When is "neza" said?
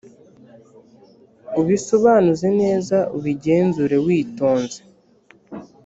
2.61-2.97